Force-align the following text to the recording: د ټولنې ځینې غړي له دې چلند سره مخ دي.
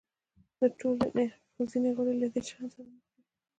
د 0.59 0.61
ټولنې 0.79 1.25
ځینې 1.71 1.89
غړي 1.97 2.13
له 2.21 2.27
دې 2.33 2.41
چلند 2.47 2.71
سره 2.73 2.89
مخ 2.93 3.05
دي. 3.15 3.23